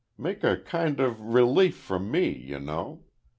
Make 0.17 0.43
a 0.43 0.57
kind 0.57 0.99
of 0.99 1.21
relief 1.21 1.75
from 1.77 2.09
me, 2.09 2.31
you 2.35 2.59
know. 2.59 3.03